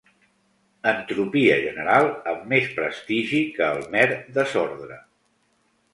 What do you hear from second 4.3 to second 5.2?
desordre.